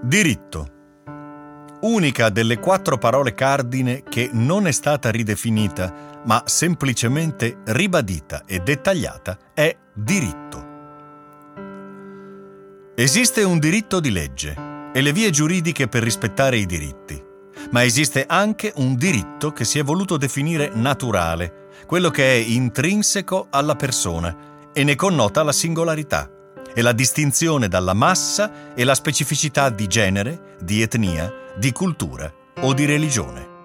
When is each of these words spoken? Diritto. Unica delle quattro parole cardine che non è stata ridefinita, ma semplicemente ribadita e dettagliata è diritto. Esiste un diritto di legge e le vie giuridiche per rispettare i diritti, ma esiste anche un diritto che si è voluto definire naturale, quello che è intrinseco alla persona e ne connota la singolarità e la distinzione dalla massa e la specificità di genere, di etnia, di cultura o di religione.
Diritto. 0.00 0.76
Unica 1.80 2.28
delle 2.28 2.60
quattro 2.60 2.98
parole 2.98 3.34
cardine 3.34 4.04
che 4.04 4.30
non 4.32 4.68
è 4.68 4.70
stata 4.70 5.10
ridefinita, 5.10 6.20
ma 6.24 6.40
semplicemente 6.46 7.58
ribadita 7.64 8.44
e 8.46 8.60
dettagliata 8.60 9.36
è 9.52 9.76
diritto. 9.92 10.66
Esiste 12.94 13.42
un 13.42 13.58
diritto 13.58 13.98
di 13.98 14.12
legge 14.12 14.56
e 14.92 15.00
le 15.00 15.12
vie 15.12 15.30
giuridiche 15.30 15.88
per 15.88 16.04
rispettare 16.04 16.58
i 16.58 16.66
diritti, 16.66 17.20
ma 17.72 17.82
esiste 17.82 18.24
anche 18.24 18.72
un 18.76 18.94
diritto 18.94 19.52
che 19.52 19.64
si 19.64 19.80
è 19.80 19.82
voluto 19.82 20.16
definire 20.16 20.70
naturale, 20.72 21.70
quello 21.86 22.10
che 22.10 22.24
è 22.24 22.36
intrinseco 22.36 23.48
alla 23.50 23.74
persona 23.74 24.70
e 24.72 24.84
ne 24.84 24.94
connota 24.94 25.42
la 25.42 25.52
singolarità 25.52 26.30
e 26.74 26.82
la 26.82 26.92
distinzione 26.92 27.68
dalla 27.68 27.94
massa 27.94 28.74
e 28.74 28.84
la 28.84 28.94
specificità 28.94 29.70
di 29.70 29.86
genere, 29.86 30.56
di 30.60 30.82
etnia, 30.82 31.32
di 31.56 31.72
cultura 31.72 32.32
o 32.60 32.74
di 32.74 32.84
religione. 32.84 33.57